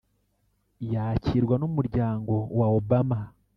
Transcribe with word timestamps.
yakirwa 0.93 1.55
n’Umuryango 1.61 2.33
wa 2.57 2.67
Obama 2.79 3.19